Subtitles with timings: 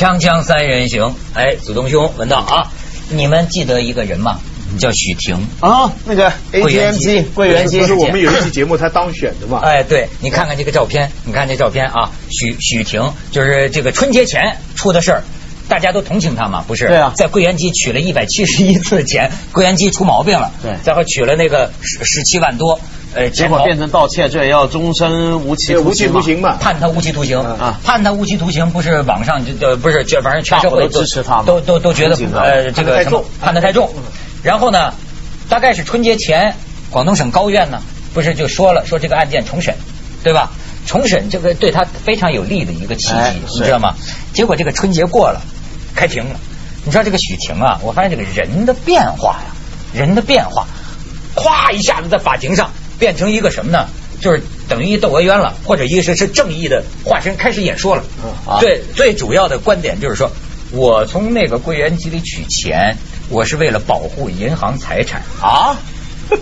[0.00, 2.72] 锵锵三人行，哎，祖东兄文道啊？
[3.10, 4.40] 你们记得一个人吗？
[4.78, 9.58] 叫许婷啊，那个 ATM 机柜员机，不是我们有一期节目他当选的嘛？
[9.62, 15.22] 哎，对，你看看这个照片，你看这照片啊，许许婷就是这个春节前出的事儿，
[15.68, 16.88] 大家都同情他嘛，不是？
[16.88, 22.80] 对啊，在柜员机取了一百七十一次钱，柜员机出毛病了，对，然后取了那个十十七万多，
[23.14, 27.40] 呃，结果变成盗窃罪，要终身无期无期徒刑嘛，判他无期徒刑。
[27.40, 33.04] 啊，判他无期徒刑，不是网上就呃不是，就反正全社会都支持他，都都都觉得呃这个
[33.40, 33.90] 判的太重，
[34.42, 34.92] 然后呢？
[35.48, 36.54] 大概是春节前，
[36.90, 37.82] 广东省高院呢，
[38.14, 39.74] 不是就说了，说这个案件重审，
[40.22, 40.52] 对吧？
[40.86, 43.14] 重审这个对他非常有利的一个契机，
[43.58, 43.96] 你知道吗？
[44.32, 45.42] 结果这个春节过了，
[45.96, 46.38] 开庭了。
[46.84, 49.50] 你知道这个许晴啊，我发现这个人的变化呀，
[49.92, 50.68] 人的变化，
[51.34, 52.70] 咵一下子在法庭上
[53.00, 53.88] 变成一个什么呢？
[54.20, 58.04] 就是等于窦娥冤了，或者一个是是正义的化身，开始演说了。
[58.60, 60.30] 最最主要的观点就是说，
[60.70, 62.96] 我从那个柜员机里取钱。
[63.32, 65.78] 我是为了保护银行财产啊！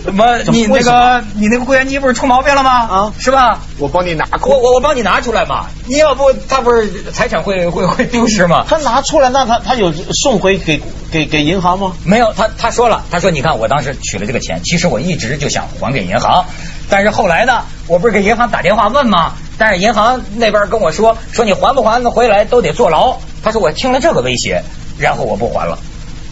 [0.03, 2.71] 怎么你那个你那个柜员机不是出毛病了吗？
[2.71, 3.59] 啊，是吧？
[3.77, 5.65] 我帮你拿，我我我帮你拿出来嘛！
[5.87, 8.65] 你要不他不是财产会会会丢失吗？
[8.67, 11.93] 他拿出来，那他他有送回给给给银行吗？
[12.03, 16.45] 没有，他他说了，他说你看我当时取了这个钱，其实我一直就想还给银行，
[16.89, 19.33] 但是后来呢，我不是给银行打电话问吗？
[19.57, 23.17] 但是银行那边跟我说说你还不还回来都得坐牢。
[23.43, 24.63] 他说我听了这个威胁，
[24.97, 25.77] 然后我不还了。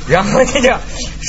[0.08, 0.70] 然后这就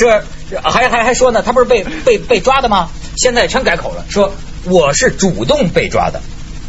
[0.08, 0.22] 是
[0.62, 2.88] 还还还说呢，他不是被被被抓的吗？
[3.16, 4.32] 现在全改口了，说
[4.64, 6.20] 我是主动被抓的，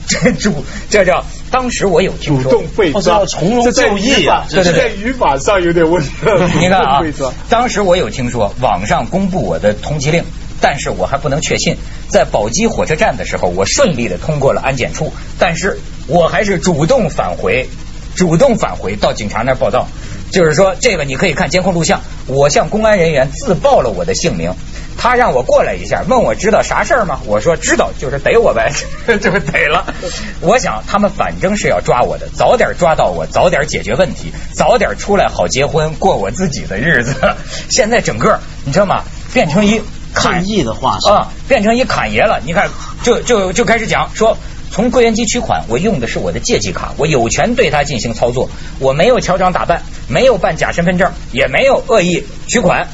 [0.07, 6.09] 这主这叫当时我有听说主动被抓，从容就义啊，这在语法上有点问题。
[6.59, 7.01] 你看啊，
[7.49, 10.23] 当时我有听说网上公布我的通缉令，
[10.59, 11.77] 但是我还不能确信。
[12.09, 17.69] 在宝鸡火车站的时候，我顺利的通过了安检处，但是我还是主动返回，
[18.15, 19.87] 主动返回到警察那儿报道。
[20.31, 22.01] 就是说，这个你可以看监控录像。
[22.27, 24.53] 我向公安人员自报了我的姓名，
[24.97, 27.19] 他让我过来一下，问我知道啥事儿吗？
[27.25, 28.71] 我说知道，就是逮我呗，
[29.19, 29.93] 就是逮了。
[30.41, 37.15] 我想他们反正是要抓我的，早点抓到我，早点解决问题，早点出来好结婚，过我自己的日子。
[37.69, 39.01] 现在整个你知道吗？
[39.33, 39.81] 变成一
[40.13, 42.39] 抗议的话啊，变成一侃爷了。
[42.45, 42.69] 你看，
[43.01, 44.37] 就就就开始讲说。
[44.71, 48.49] 从柜员机取款，我用的是我的借记卡，我有权对它进行操作，
[48.79, 52.87] 我没有乔装打扮，没有办假身份证，也没有恶意取款。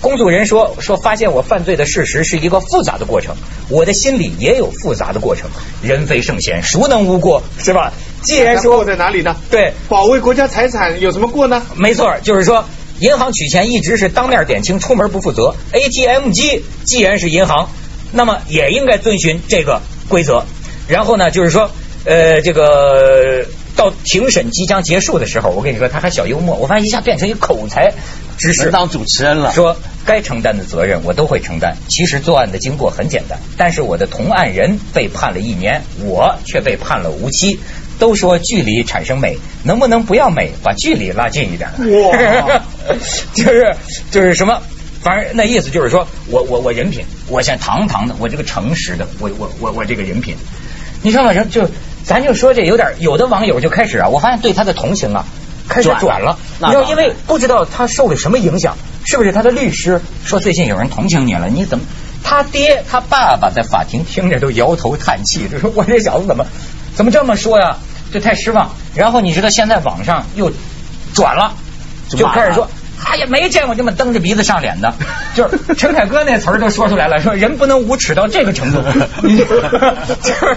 [0.00, 3.36] 公诉人说说发现我犯罪的事实是一个复杂的过程，
[3.68, 5.48] 我的心里也有复杂的过程。
[5.80, 7.42] 人非圣贤，孰能无过？
[7.58, 7.92] 是吧？
[8.20, 9.36] 既然说过在哪里呢？
[9.48, 11.62] 对，保卫国家财产有什么过呢？
[11.76, 12.64] 没错，就是说
[12.98, 15.54] 银行取钱一直是当面点清，出门不负责。
[15.72, 17.68] ATM 机既然是银行，
[18.10, 20.44] 那么也应该遵循这个规则。
[20.92, 21.70] 然后呢，就是说，
[22.04, 27.94] 呃，这个到庭审即将结束的时候，我跟你说，他还小幽默，我发现一下变成一口才
[28.36, 31.78] 知识当主持人了，说该承担的责任我都会承担。
[31.88, 37.58] 其实作案的经过很简单，但是我的同案人被判了一年，我却被判了无期。
[37.98, 41.70] 都说距离产生美，能不能不要美，把距离拉近一点？
[42.02, 42.62] 哇，
[43.32, 43.76] 就是
[44.10, 44.60] 就是什么？
[45.02, 50.36] 反正那意思就是说，我我我人品，我先堂堂的，我这个诚实的，我我我我这个人品，
[51.02, 51.34] 你知道吗？
[51.44, 51.68] 就
[52.04, 55.24] 咱就说这有点，有的网友就开始啊，我发现对他的同情啊，
[55.68, 56.38] 开始转了。
[56.60, 61.48] 你知道，因为不知道他受了什么影响，是不是他的律师说最近有人同情你了？
[61.48, 61.84] 你怎么？
[62.24, 66.46] 他爹他爸爸在法庭听着都摇头叹气，就说我这小子怎么
[66.94, 67.76] 怎么这么说呀？
[68.12, 68.70] 就太失望。
[68.94, 70.52] 然后你知道现在网上又
[71.14, 71.54] 转了，
[72.08, 72.68] 就开始说。
[73.04, 74.94] 他也没见过这么蹬着鼻子上脸的，
[75.34, 78.82] 就是陈凯歌那词儿都说出来了，说人不能无耻到这个程度，
[80.22, 80.56] 就是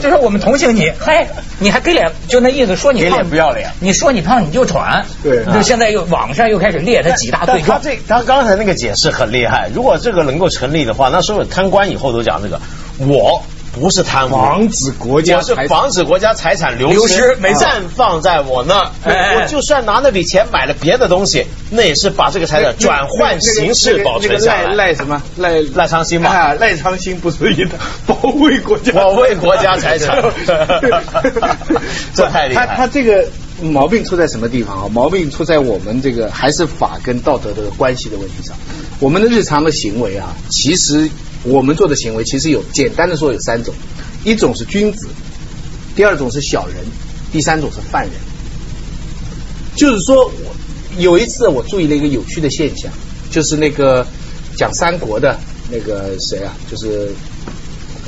[0.00, 1.26] 就是我们同情你，嘿，
[1.58, 12.60] 你还给脸，就那意思说你给脸不要脸，你说你胖你就喘，对，就现在又网上又开始列他几大罪状，他这他刚才那个解释很厉害，如果这个能够成立的话，那所有贪官以后都讲这个
[12.98, 13.42] 我。
[13.78, 18.90] 不是贪污，防止国家是防止国家财产流失，没暂放在我那儿。
[19.04, 24.62] 我就算拿那笔钱买了别的东西，那也是把这个财产转换形式保存下来。
[24.64, 25.22] 赖赖什么？
[25.36, 26.54] 赖赖昌星嘛？
[26.54, 30.22] 赖昌星不是的， 保卫国家，保卫国家财产。
[32.14, 32.66] 这太厉害。
[32.66, 33.26] 他他这个
[33.62, 34.88] 毛病出在什么地方啊？
[34.92, 38.56] 毛病出在我们这个还是法跟道德的关系的问题上。
[39.00, 41.08] 我们的日常的行为啊，其实。
[41.44, 43.74] 我们做的行为其实有简单的说有三种，
[44.24, 45.08] 一种是君子，
[45.94, 46.76] 第二种是小人，
[47.32, 48.12] 第三种是犯人。
[49.76, 50.56] 就是说，我
[50.98, 52.90] 有一次我注意了一个有趣的现象，
[53.30, 54.04] 就是那个
[54.56, 55.38] 讲三国的
[55.70, 57.12] 那个谁啊，就是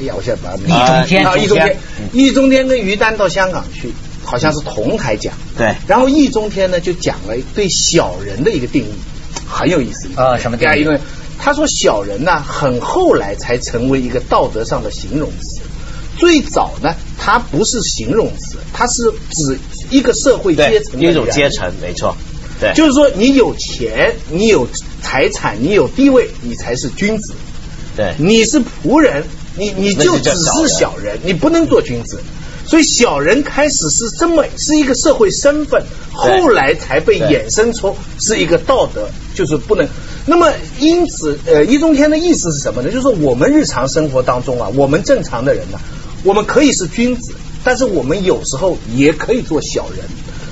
[0.00, 1.76] 哎呀，我现在把易中天啊，易中天，
[2.12, 3.92] 易中天跟于丹到香港去，
[4.24, 5.32] 好像是同台讲。
[5.56, 5.72] 对。
[5.86, 8.92] 然后易中天呢就讲了对小人的一个定义，
[9.48, 10.36] 很有意思啊。
[10.36, 10.84] 什么定义？
[11.42, 15.62] 他说小人呢，很后来才成为一个道德上的形容词。
[16.18, 19.58] 最早呢，它不是形容词，它是指
[19.90, 22.14] 一个社会阶层一种阶层，没错。
[22.60, 22.72] 对。
[22.74, 24.68] 就是说，你有钱，你有
[25.00, 27.32] 财产，你有地位，你才是君子。
[27.96, 28.14] 对。
[28.18, 29.24] 你是仆人。
[29.56, 32.20] 你你就只是小人，你不能做君子，
[32.64, 35.82] 所以小人开始是这么是一个社会身份，
[36.12, 39.88] 后来才被衍生出是一个道德，就是不能。
[40.26, 42.90] 那么因此，呃，易中天的意思是什么呢？
[42.90, 45.78] 就是我们日常生活当中啊，我们正常的人呢，
[46.24, 47.32] 我们可以是君子，
[47.64, 50.04] 但是我们有时候也可以做小人。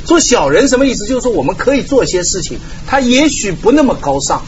[0.04, 1.06] 做小人什么意思？
[1.06, 4.42] 就是说我们可以做一些事情，他也许不那么高尚，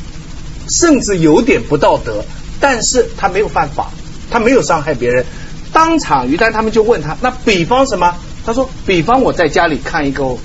[0.68, 2.24] 甚至有点不道德，
[2.60, 3.90] 但是他没有犯法。
[4.32, 5.24] 他没有伤害别人，
[5.72, 8.14] 当场于丹他们就问他，那比方什么？
[8.46, 10.36] 他说，比方我在家里看一个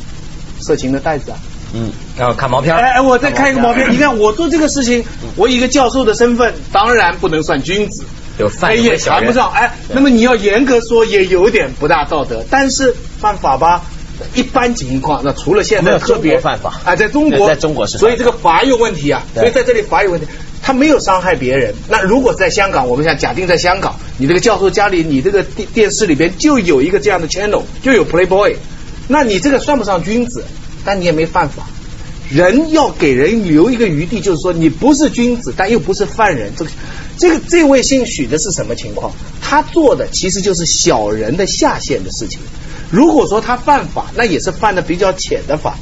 [0.59, 1.37] 色情的袋子啊，
[1.71, 5.03] 嗯，然后看毛片，哎哎，我再看一个毛片，你看我做这个事情，
[5.35, 8.03] 我以一个教授的身份，当然不能算君子，
[8.37, 13.83] 有犯也谈不上，哎，那么你要严格说，也有点不大道德，但是犯法吧？
[14.33, 16.79] 一般情况，那除了现在特别犯法。
[16.85, 20.25] 啊，在中国，在中国是，所以这个法有问题啊，所以在这里法有问题。
[20.61, 21.75] 他没有伤害别人。
[21.89, 28.55] 那如果在香港，我们想假定在香港，你这个教授家里，你这个电电视里边就有一个这样的 channel，就有 Playboy，
[29.07, 30.43] 那你这个算不上君子，
[30.83, 31.67] 但你也没犯法。
[32.35, 36.51] 人要给人留一个余地，就是说你不是君子，但又不是犯人。
[36.57, 36.71] 这个
[37.17, 39.13] 这个这位姓许的是什么情况？
[39.41, 42.41] 他做的其实就是小人的下限的事情。
[42.91, 45.77] 如果说他犯法，那也是犯的比较浅的法。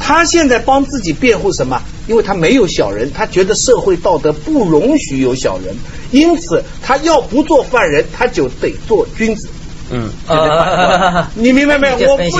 [0.00, 1.82] 他现在帮自己辩护什么？
[2.06, 5.76] 因为他没有小人，他觉得社会道德不容许有小人，
[6.10, 9.48] 因此他要不做犯人，他就得做君子。
[9.90, 10.10] 嗯，
[11.34, 12.12] 你明白没有？
[12.12, 12.30] 我非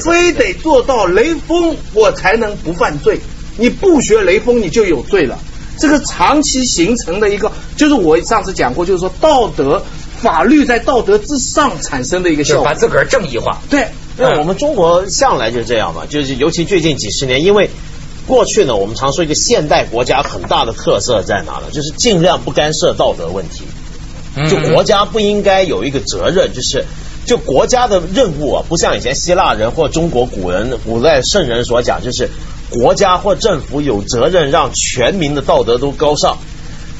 [0.00, 3.20] 非得做到雷锋，我才能不犯罪。
[3.56, 5.38] 你不学雷锋，你就有罪了。
[5.78, 9.82] 这个长期形成的一个，就是我上次讲过，就是说道德
[10.20, 13.60] 法律在道德之上产生的一个效果，把自个儿正义化。
[13.70, 13.88] 对。
[14.18, 17.70] 因为我们中国向来就这样嘛，就是尤其最近几十年，因为
[18.26, 21.70] 过去呢，我们常说一个现代国家很大的特色在哪呢？
[21.72, 23.62] 就是尽量不干涉道德问题，
[24.48, 26.84] 就国家不应该有一个责任，就是
[27.26, 32.30] 就国家的任务啊，不像以前希腊人或中国古人、古代圣人所讲，就是
[32.70, 36.38] 国家或政府有责任让全民的道德都高尚，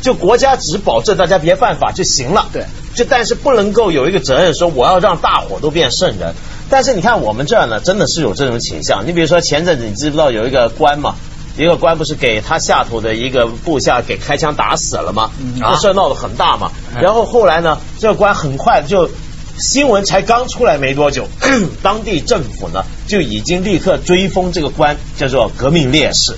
[0.03, 2.49] 就国家只保证大家别犯法就行了。
[2.53, 6.35] 对，就但是不能够有一个责任说我要让大伙都变圣人。
[6.69, 9.07] 但是你看我们这儿呢，真的是有这种倾向。
[9.07, 11.17] 你比如说前阵子你知不知道有一个官嘛，
[11.57, 15.31] 一个官不是给他下头的一个部下给开枪打死了吗？
[15.61, 16.71] 这事闹得很大嘛。
[17.01, 19.11] 然后后来呢，这个官很快就
[19.59, 21.29] 新闻才刚出来没多久，
[21.83, 26.37] 当地政府呢就已经立刻追封这个官叫做革命烈士。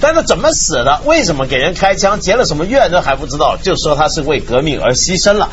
[0.00, 1.00] 但是怎么死的？
[1.04, 2.20] 为什么给人开枪？
[2.20, 5.48] 结了什么怨都还不知道，就说他是为革命而牺牲了。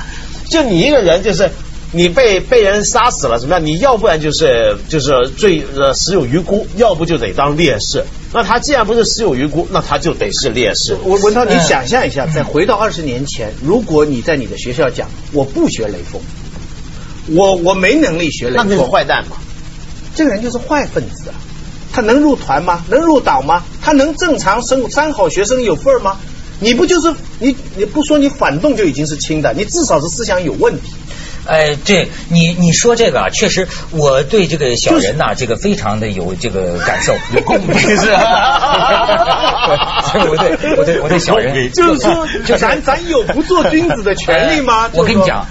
[0.50, 1.50] 就你一个人就是。
[1.94, 3.66] 你被被人杀死了怎么样？
[3.66, 8.04] 你要不然就是就是罪呃死有余辜，要不就得当烈士。
[8.38, 10.94] 那他既然不是死有余辜，那他就得是烈士。
[10.94, 16.22] 文文涛，你想象一下，再回到 二十年前，如果你在你的学校讲我不学雷锋，
[17.36, 19.38] 我我没能力学雷锋，那是坏蛋嘛？
[20.14, 21.36] 这个人就是坏分子啊！
[21.92, 22.84] 他能入团吗？
[22.90, 23.64] 能入党吗？
[23.82, 26.18] 他能正常生三好学生有份吗？
[26.60, 30.94] 你不就是你你不说你反动就已经是轻的，你至少是思想有问题。
[31.48, 39.64] 哎，这你你说这个啊，确实我对这个小人呐，这个非常的有这个感受，有共鸣是吧？
[40.30, 44.90] 我对我对我对小人，就是说，就咱咱有不做君子的权利吗？
[44.94, 45.48] 我跟你讲，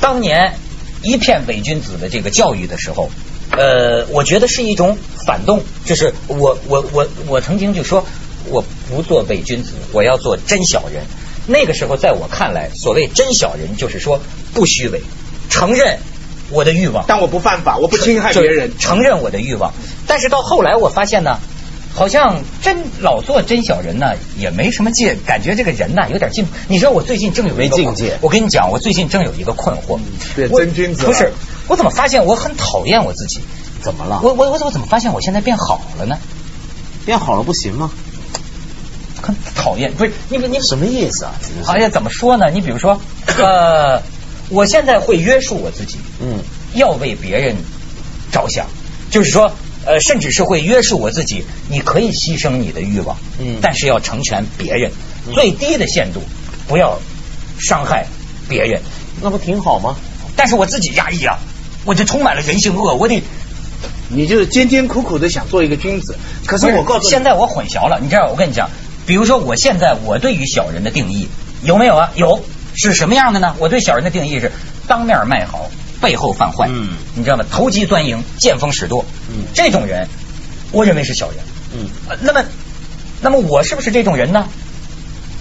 [0.00, 0.54] 当年
[1.02, 3.10] 一片伪君子的这个教育的时候，
[3.56, 8.06] 呃，我觉得是一种反动，就是我我我我曾经就说，
[8.50, 11.04] 我不做伪君子，我要做真小人。
[11.46, 14.20] 那个时候，在我看来，所谓真小人，就是说
[14.52, 15.00] 不虚伪。
[15.48, 15.98] 承认
[16.50, 18.78] 我的欲望，但我不犯法，我不侵害别人。
[18.78, 19.72] 承认我的欲望，
[20.06, 21.38] 但是到后来我发现呢，
[21.94, 26.52] 好像真老做真小人呢，也没什么劲，感觉这个人呢有点进步。
[26.68, 28.16] 你知道我最近正有一个境界？
[28.20, 29.98] 我跟你讲，我最近正有一个困惑。
[30.36, 31.32] 对，真君子不是？
[31.66, 33.40] 我怎么发现我很讨厌我自己？
[33.82, 34.20] 怎么了？
[34.22, 36.16] 我我我怎么发现我现在变好了呢？
[37.04, 37.90] 变好了不行吗？
[39.20, 41.34] 很讨厌，不是你你什么意思啊？
[41.66, 42.48] 哎呀，怎么说呢？
[42.50, 43.00] 你比如说
[43.36, 44.00] 呃。
[44.50, 46.38] 我现在会约束我自己，嗯，
[46.74, 47.56] 要为别人
[48.32, 48.66] 着想，
[49.10, 49.52] 就是说，
[49.84, 51.44] 呃，甚至是会约束我自己。
[51.68, 54.90] 你可以牺牲你的欲望，嗯，但是要成全别人，
[55.34, 56.22] 最低的限度
[56.66, 56.98] 不要
[57.58, 58.06] 伤害
[58.48, 58.80] 别人，
[59.20, 59.96] 那不挺好吗？
[60.34, 61.38] 但是我自己压抑啊，
[61.84, 63.22] 我就充满了人性恶，我得
[64.08, 66.16] 你就是艰艰苦苦的想做一个君子。
[66.46, 68.70] 可是我告诉你，现在我混淆了，你知道，我跟你讲，
[69.04, 71.28] 比如说我现在我对于小人的定义
[71.62, 72.12] 有没有啊？
[72.14, 72.42] 有，
[72.78, 73.54] 是什么样的呢？
[73.58, 74.50] 我对小人的定义是
[74.86, 75.68] 当面卖好，
[76.00, 77.44] 背后犯坏，嗯你知道吗？
[77.50, 80.08] 投机钻营，见风使舵，嗯这种人，
[80.72, 81.38] 我认为是小人。
[81.74, 82.42] 嗯，呃那么，
[83.20, 84.48] 那么我是不是这种人呢？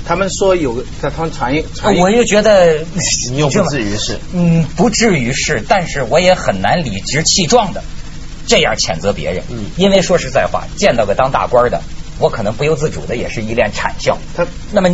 [0.06, 2.80] 他们说有个，在他们传一传一我就觉得
[3.30, 4.18] 你又不至于是。
[4.34, 7.84] 嗯，不至于是，但是我也很难理直气壮的
[8.48, 9.44] 这样谴责别人。
[9.50, 11.82] 嗯因为说实在话，见到个当大官的，
[12.20, 14.18] 我可能不由自主的也是一脸谄笑。
[14.36, 14.90] 他那么，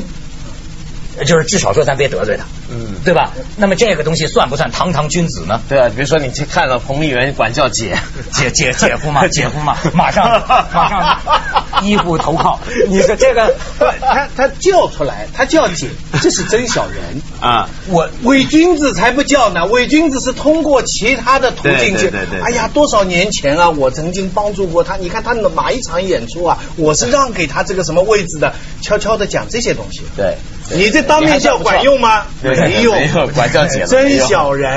[1.26, 3.32] 就是至少说咱别得罪他，嗯，对吧？
[3.58, 5.62] 那么这个东西算不算堂堂君子呢？
[5.70, 7.98] 对啊，比如说你去看了彭丽媛管叫姐，
[8.34, 10.44] 姐姐姐夫嘛，姐夫嘛，马上
[10.74, 11.20] 马上
[11.84, 12.60] 衣服投靠。
[12.90, 13.56] 你说这个，
[14.02, 15.90] 他他叫出来，他叫姐，
[16.22, 17.22] 这是真小人。
[17.40, 22.10] 啊，我伪君子才不叫呢，伪君子是通过其他的途径去。
[22.10, 24.96] 对对对对哎呀，多少年前啊，我曾经帮助过他。
[24.96, 30.02] 你看他哪一场演出啊，我是让给他这个什么位置的，悄悄的讲这些东西。
[30.16, 30.38] 对，
[30.76, 32.26] 你这当面叫管用吗？
[32.42, 34.72] 没用，没有管叫姐了没真小人，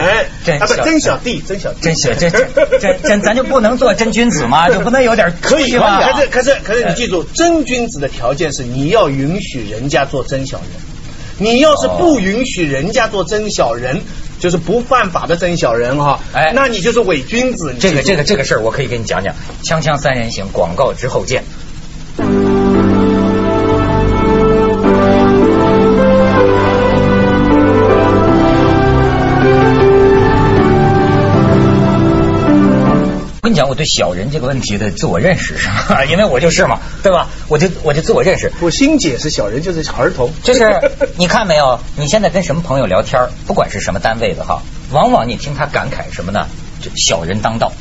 [0.61, 4.69] 啊不真小真小弟，真小弟，真小真真真真，咱就不能做真君子吗？
[4.69, 6.01] 就不能有点 可以吗？
[6.13, 10.69] 可是可是可是你记住，真君子的条件是你要允许人家做真小人。
[11.39, 14.01] 你要是不允许人家做真小人，
[14.41, 17.75] 就是不犯法的真小人哈，哎那你就是伪君子。
[17.79, 19.35] 这个这个这个事儿，我可以跟你讲讲。
[19.63, 21.45] 锵锵三人行，广告之后见。
[33.47, 36.05] 跟你讲，我对小人这个问题的自我认识是吧？
[36.11, 37.29] 因为我就是嘛，对吧？
[37.47, 40.81] 我就我就自我认识，我欣姐是小人，就是儿童，就是
[41.17, 41.79] 你看没有？
[41.95, 46.49] 你现在跟什么朋友聊天儿，不管是什么单位的哈，往往你听他感慨什么呢？
[46.83, 47.73] 就小人当道，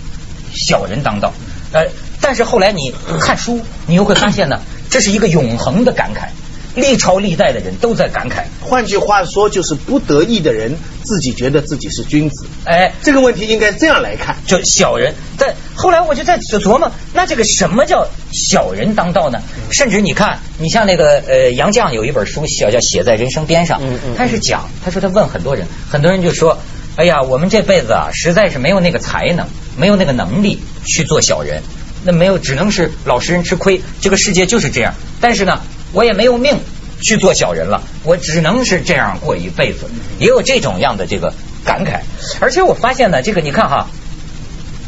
[0.53, 1.33] 小人当道。
[1.71, 1.87] 呃，
[2.21, 4.59] 但是后来你看书，你又会发现呢，
[4.91, 6.29] 这是一个永恒的感慨，
[6.75, 8.43] 历朝历代的人都在感慨。
[8.61, 12.45] 换句话说，就是不得意的人自己觉得自己是君子。
[12.65, 14.35] 哎，这个问题应该这样来看。
[14.45, 15.13] 就小人。
[15.37, 19.41] 但后来我就在琢磨，那这个什么叫小人当道呢？
[19.71, 26.57] 甚至你看，你像那个呃杨绛有一本书叫叫《写在人生边上》，嗯嗯他是讲，他说他问很多人，很多人就说，
[26.95, 31.61] 哎呀，我们这辈子啊，实在是没有那个才能，没有那个能力去做小人，
[32.03, 33.81] 那没有，只能是老实人吃亏。
[34.01, 34.93] 这个世界就是这样。
[35.19, 35.61] 但是呢，
[35.95, 36.59] 我也没有命
[37.01, 39.87] 去做小人了，我只能是这样过一辈子。
[40.19, 41.33] 也有这种样的这个
[41.65, 42.01] 感慨。
[42.39, 43.87] 而且我发现呢，这个你看哈。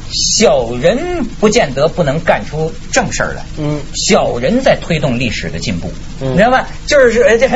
[0.10, 6.66] 小人不见得不能干出正事儿来，嗯小人在推动历史的进步，嗯你知道吧？
[6.88, 7.50] 就是呃这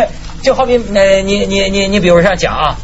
[0.44, 2.76] 就好比呃你你你你比如说讲啊，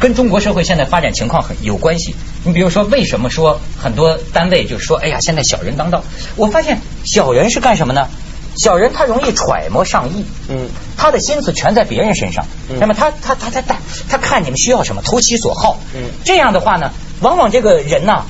[0.00, 2.16] 跟中国社会现在发展情况很有关系。
[2.44, 6.02] 你比如说，为什么说很多单位就说，哎呀，现在小人当道？
[6.36, 8.08] 我发现小人是干什么呢？
[8.56, 12.46] 小人他容易揣摩上意，嗯他的心思全在别人身上。
[12.70, 13.76] 嗯那么他他他他他
[14.08, 15.78] 他看你们需要什么，投其所好。
[15.94, 18.24] 嗯这样的话呢，往往这个人呢，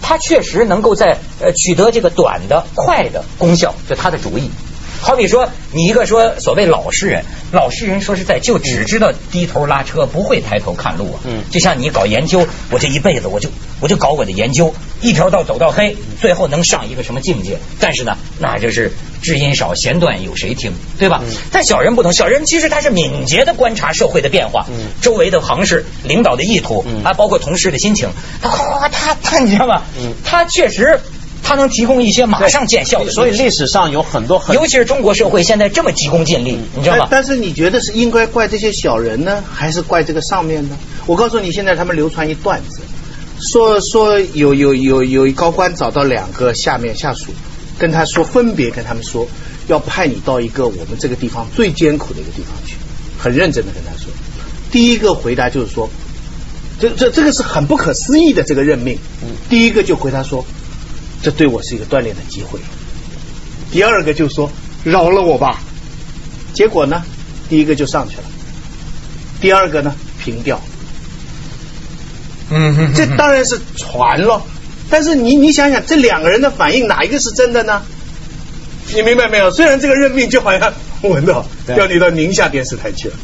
[0.00, 4.50] 他确实能够在呃取得这个短的快的功效，就他的主意。
[5.02, 11.20] 好比说，你一个说所谓老实人，老实人说实在就只知道低头拉车，不会抬头看路啊。
[11.24, 17.58] 嗯就像你搞研究，我这一辈子我就我就搞我的研究，一条道走到黑，最后能上一个什么境界？
[17.80, 21.20] 但是呢，那就是知音少，弦断有谁听，对吧？
[21.24, 28.08] 嗯但小人不同，小人其实他是敏捷的观察社会的变化，嗯周围的行市、领导的意图嗯啊，包括同事的心情，
[28.40, 29.82] 他哗哗哗，他他你知道吗？
[29.98, 31.00] 嗯他确实
[31.52, 37.22] 他能提供一些马上见效的所以历史上有很多很尤其是中国社会现在这么急功近利，你知道吗但？
[37.22, 40.78] 但是你觉得是应该怪这些小人呢，还是怪这个上面呢？
[41.04, 42.80] 我告诉你，现在他们流传一段子，
[43.38, 47.26] 说说有有有有一高官找到两个下面下属，
[47.78, 49.28] 跟他说，分别跟他们说，
[49.68, 52.76] 要派你到一个我们这个地方最艰苦的一个地方去，
[53.18, 54.10] 很认真的跟他说。
[54.70, 55.90] 第一个回答就是说，
[56.80, 58.98] 这这这个是很不可思议的这个任命。
[59.50, 60.46] 第一个就回答说，
[61.22, 62.58] 这对我是一个锻炼的机会。
[63.70, 64.50] 第二个就说
[64.84, 65.60] 饶了我吧。
[66.52, 67.02] 结果呢，
[67.48, 68.24] 第一个就上去了，
[69.40, 70.60] 第二个呢平掉。
[72.50, 74.42] 嗯哼这当然是传了，
[74.90, 77.80] 但是你你想想，这两个人的反应哪一个是真的呢？
[78.92, 79.50] 你明白没有？
[79.50, 83.14] 虽然这个任命就好像文道对调你到宁夏电视台去了，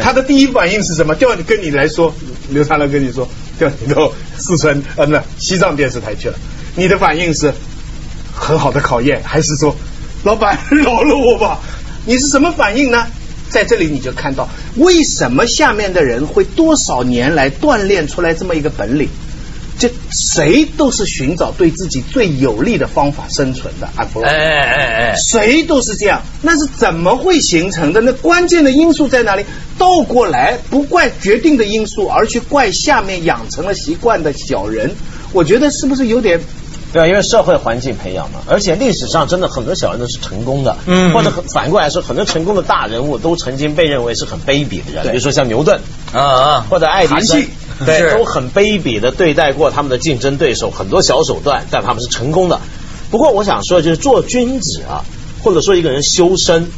[0.00, 1.14] 他的第一反应是什么？
[1.14, 2.14] 调你跟你来说，
[2.48, 6.38] 刘长乐跟你说调你到四川呃不西藏电视台去了，
[6.76, 7.52] 你的反应是
[8.34, 9.76] 很好的考验，还是说
[10.24, 11.60] 老板饶了我吧？
[12.04, 13.06] 你是什么反应呢？
[13.50, 19.08] 在这里你就看到为什么下面的人会多少年来锻炼出来这么一个本领。
[19.76, 28.00] 这谁都是寻找对自己最有利的方法生存的，啊，不，哎哎哎，谁都是这样，那是怎么会形成的？
[28.00, 29.44] 那关键的因素在哪里？
[29.76, 34.94] 倒过来不怪决定的因素，而去怪下面养成了习惯的小人，
[35.32, 36.40] 我觉得是不是有点？
[36.94, 45.80] 对啊，因为社会环境培养嘛，而且历史上真的很多小人都是成功的，嗯或者很反过来说，很多成功的大人物都曾经被认为是很卑鄙的人，比如说像牛顿
[46.12, 47.44] 啊啊，或者爱迪生
[47.84, 52.60] 对，是都很卑鄙的对待过他们的竞争对手，很多小手段，但他们是成功的。
[53.10, 55.02] 不过我想说，就是做君子啊，
[55.42, 56.68] 或者说一个人修身，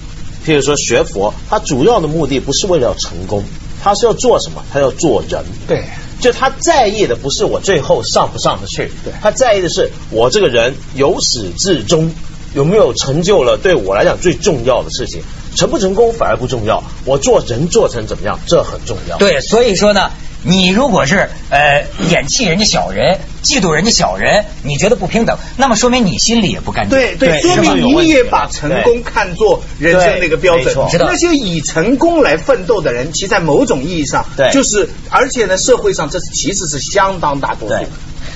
[0.47, 3.45] 譬如说学佛，他主要的目的不是为了要成功，
[3.85, 4.65] 他是要做什么？
[4.73, 5.45] 他要做人。
[5.69, 5.85] 对，
[6.21, 12.13] 就他在意的不是我最后上不上得去，对他在意的是我这个人由始至终
[12.55, 15.23] 有没有成就了对我来讲最重要的事情。
[15.55, 19.17] 成不成功反而不重要，我做人做成怎么样，这很重要。
[19.17, 20.11] 对，所以说呢，
[20.47, 26.97] 你如果是呃眼气人家小人，嫉妒人家小人，你觉得不平等，那么说明你心里也不干净。
[26.97, 30.75] 对对，说明你也把成功看作人生的一个标准。
[31.01, 37.87] 那些以成功来奋斗的人，其在某种意义上，对就是而且呢，社会上这是其实是相当大多数对。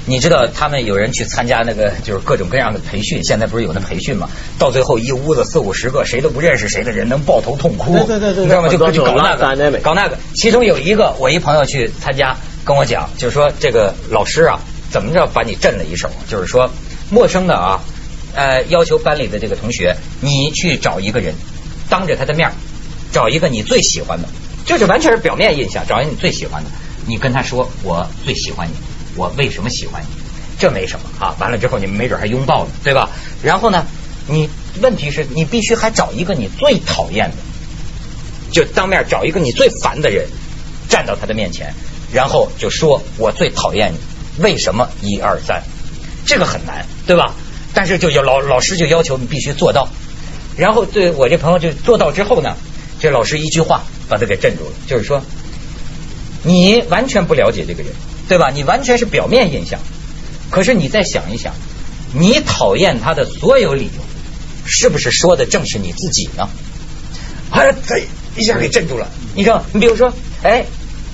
[0.07, 4.29] 你知道他们有人去参加那个就是各种各样的培训，现在不是有那培训吗？
[4.59, 8.69] 到最后一屋子四五十个谁都不认识谁的人能抱头痛哭， 对对对对你知道吗？
[8.69, 10.19] 就就搞那个，搞那个。
[10.35, 14.59] 其中有一个我一朋友去参加，跟我讲，就是说这个老师啊，
[14.91, 16.71] 怎么着把你震了一手，就是说
[17.11, 17.81] 陌生的啊，
[18.35, 21.35] 呃，要求班里的这个同学，你去找一个人，
[21.89, 22.55] 当着他的面儿
[23.13, 24.29] 找一个你最喜欢的，
[24.65, 26.71] 就是完全是表面印象，找一个你最喜欢的，
[27.07, 28.73] 你跟他说我最喜欢你，
[29.21, 30.07] 我为什么喜欢你？
[30.59, 33.11] 这没什么啊，完了之后你们没准还拥抱呢，对吧？
[33.43, 33.85] 然后呢，
[34.27, 34.49] 你
[34.81, 37.37] 问题是你必须还找一个你最讨厌的，
[38.51, 40.27] 就当面找一个你最烦的人，
[40.89, 41.75] 站到他的面前，
[42.15, 43.99] 然后就说我最讨厌你，
[44.43, 44.89] 为什么？
[45.03, 45.63] 一二三，
[46.25, 47.35] 这个很难，对吧？
[47.75, 49.87] 但是就有老老师就要求你必须做到，
[50.57, 52.57] 然后对我这朋友就做到之后呢，
[52.99, 55.23] 这老师一句话把他给镇住了，就是说
[56.43, 57.93] 你完全不了解这个人，
[58.31, 58.51] 对吧？
[58.55, 59.81] 你完全是表面印象，
[60.51, 61.53] 可是你再想一想，
[62.15, 64.03] 你讨厌他的所有理由，
[64.65, 66.49] 是不是说的正是你自己呢？
[67.51, 67.99] 哎，他
[68.37, 69.09] 一下给镇住了。
[69.35, 70.13] 你知道，你比如说，
[70.45, 70.65] 哎，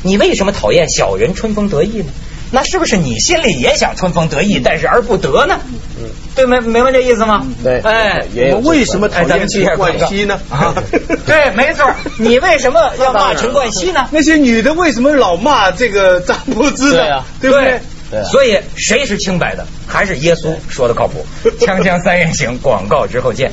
[0.03, 2.13] 你为什么讨厌小人春风得意呢？
[2.51, 5.59] 那是不是你心里也想春风得意，但是而不得呢？
[5.99, 7.47] 嗯，对，明明白这意思吗？
[7.63, 10.39] 对哎，也有我为什么讨厌陈冠希呢？
[10.51, 10.75] 啊，
[11.27, 11.85] 对，没错。
[12.19, 14.09] 你为什么要骂陈冠希呢？
[14.11, 17.25] 那些女的为什么老骂这个张柏芝呢对啊？
[17.41, 17.81] 对不对？
[18.11, 19.67] 对啊所以谁是清白的？
[19.89, 21.27] 还是耶稣说的靠谱？
[21.61, 23.51] 锵锵三人行，广告之后见。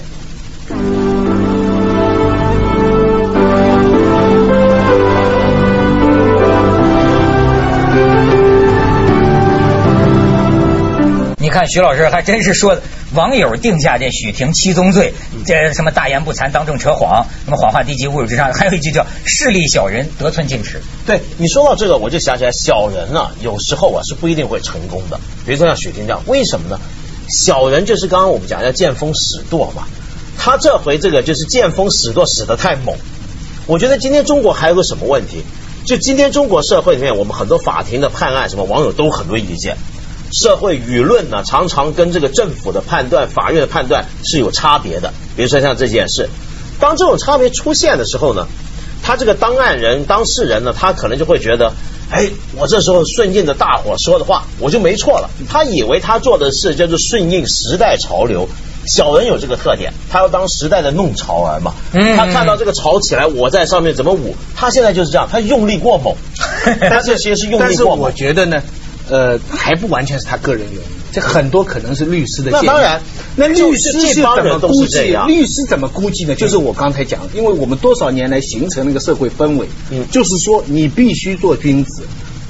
[11.53, 12.77] 看徐老师还真是说，
[13.13, 15.13] 网友定下这许霆七宗罪，
[15.45, 20.81] 这什么大言不惭、当众扯谎，什么谎话低级、侮辱智商，还有一句叫势利小人、得寸进尺。
[21.05, 25.19] 对你说到这个，我就想起来，小人啊，有时候啊是不一定会成功的。
[25.45, 26.79] 比如说像许霆这样，为什么呢？
[27.29, 29.83] 小人就是刚刚我们讲要见风使舵嘛，
[30.37, 32.97] 他这回这个就是见风使舵使得太猛。
[33.67, 35.43] 我觉得今天中国还有个什么问题？
[35.85, 39.77] 就今天中国社会里面，我们很多法庭的判案，什么网友都很多意见。
[40.33, 45.13] 社会舆论呢，常常跟这个政府的判断、法院的判断是有差别的。
[45.37, 46.29] 比如说像这件事，
[46.79, 48.47] 当这种差别出现的时候呢，
[49.03, 51.73] 他这个当案人、当事人呢，他可能就会觉得，
[52.09, 55.29] 哎，我这时候顺应着大伙说的话，我就没错了。
[55.49, 58.49] 他以为他做的事就是顺应时代潮流。
[58.85, 61.73] 小人有这个特点，他要当时代的弄潮儿嘛。
[61.93, 64.35] 嗯他看到这个潮起来，我在上面怎么舞？
[64.57, 66.13] 他现在就是这样，他用力过猛，
[66.81, 68.15] 但是其实是用但是我力过猛。
[68.15, 68.61] 觉得呢，
[69.09, 72.65] 呃，还不完全是他个人原因，这很多可能是律师的建议。
[72.65, 73.01] 那当然
[73.35, 75.15] 那律师是怎么估计？
[75.27, 76.35] 律师怎么估计呢？
[76.35, 82.03] 就是我刚才讲，因为我们多少年来形成那个社会氛围，嗯就是说你必须做君子。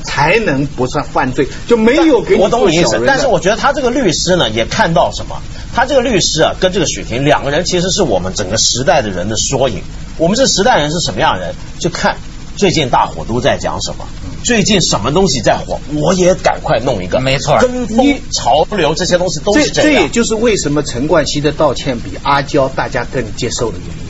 [0.05, 5.41] 才能不算犯罪，就没有给你我懂你意思，但是我觉得他这个律师呢，也看到什么？
[5.73, 9.81] 他这个律师啊，跟这个许婷两个人其实是我们整个时代的人的缩影。
[10.17, 11.55] 我们这时代人是什么样的人？
[11.79, 12.17] 就看
[12.57, 14.05] 最近大伙都在讲什么，
[14.43, 17.19] 最近什么东西在火，我也赶快弄一个。
[17.21, 20.09] 没错跟风潮流这些东西都是这样这也。
[20.09, 24.03] 就是为什么陈冠希的道歉比阿娇大家更接受的原因。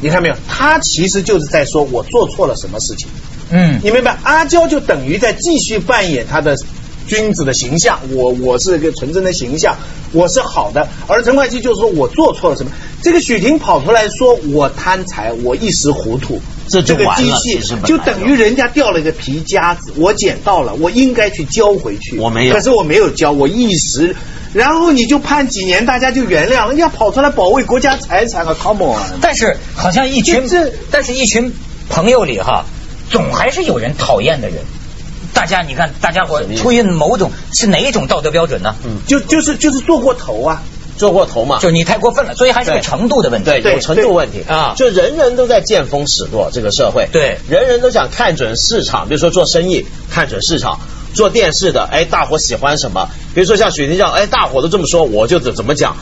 [0.00, 0.34] 你看没有？
[0.48, 3.08] 他其实就是在说我做错了什么事情。
[3.50, 4.18] 嗯，你明白？
[4.24, 6.56] 阿娇就等于在继续扮演他的
[7.06, 9.76] 君子的形象，我我是一个纯真的形象，
[10.12, 10.88] 我是好的。
[11.06, 12.72] 而陈冠希就是说我做错了什么，
[13.06, 24.16] 这个许霆跑出来说我贪财，我一时糊涂，这就完了个机器就等于人家掉了一个皮夹子，我捡到了，我应该去交回去，我没有可是我没有交，我一时。
[24.52, 28.98] 然后你就判几年，大家就原谅，人家跑出来保卫国家财产啊，come on！
[29.20, 30.42] 但是好像一群
[30.90, 31.52] 但是一群
[31.88, 32.64] 朋友里哈，
[33.08, 34.64] 总还是有人讨厌的人。
[35.32, 38.74] 大家你看，大家伙出于某种是哪一种道德标准呢？
[38.84, 40.64] 嗯就就是就是做过头啊，
[40.96, 43.50] 做过头嘛，就你太过分了，所以还是个程度的问题。
[43.50, 44.74] 对，对有程度问题啊。
[44.76, 47.38] 就人人都在见风使舵，这个社会，对。
[47.48, 50.80] 人人都想看准市场，比如说做生意看准市场，
[51.14, 53.08] 做电视的，哎，大伙喜欢什么？
[53.34, 55.96] 比如说像许霆这样，哎，大伙都这么说，我就怎怎么讲。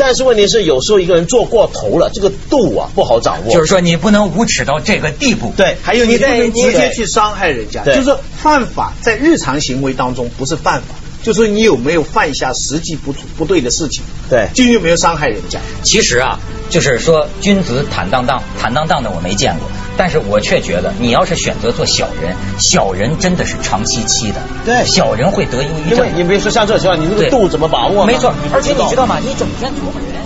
[0.00, 3.52] 但是问题是，有时候一个人做过头了，这个度啊不好掌握。
[3.52, 5.52] 就是说你不能无耻到这个地步。
[5.56, 7.94] 对，还有你不能直接去伤害人家，对。
[7.94, 15.58] 就是说犯法在日常行为当中不是犯法，就是说你有没有犯下实际不不对的事情，对就有没有伤害人家。
[15.82, 16.38] 其实啊，
[16.70, 24.40] 就是说君子坦荡荡，坦荡荡的我没见过，但是我却觉得你要是选择做小人，小人真的是长期期的。
[24.64, 26.22] 对小人会得忧郁症因为。
[26.22, 28.06] 你比如说像这种情况，你这个度怎么把握？
[28.06, 29.16] 没错，而且你知道吗？
[29.16, 29.22] 吗？
[29.24, 30.17] 你整天琢磨人。